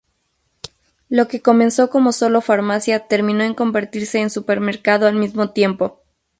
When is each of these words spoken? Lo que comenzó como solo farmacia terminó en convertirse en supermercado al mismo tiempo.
Lo 1.09 1.27
que 1.27 1.43
comenzó 1.43 1.91
como 1.91 2.11
solo 2.11 2.41
farmacia 2.41 3.05
terminó 3.07 3.43
en 3.43 3.53
convertirse 3.53 4.19
en 4.19 4.31
supermercado 4.31 5.05
al 5.05 5.13
mismo 5.13 5.51
tiempo. 5.51 6.01